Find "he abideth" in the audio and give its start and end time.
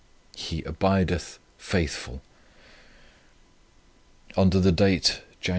0.35-1.37